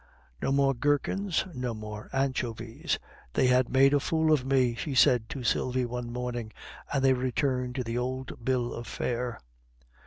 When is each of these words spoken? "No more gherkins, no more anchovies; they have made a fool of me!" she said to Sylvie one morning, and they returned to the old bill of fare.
"No 0.41 0.51
more 0.51 0.73
gherkins, 0.73 1.45
no 1.53 1.75
more 1.75 2.09
anchovies; 2.11 2.97
they 3.33 3.45
have 3.45 3.69
made 3.69 3.93
a 3.93 3.99
fool 3.99 4.31
of 4.33 4.43
me!" 4.43 4.73
she 4.73 4.95
said 4.95 5.29
to 5.29 5.43
Sylvie 5.43 5.85
one 5.85 6.11
morning, 6.11 6.51
and 6.91 7.03
they 7.05 7.13
returned 7.13 7.75
to 7.75 7.83
the 7.83 7.99
old 7.99 8.43
bill 8.43 8.73
of 8.73 8.87
fare. 8.87 9.39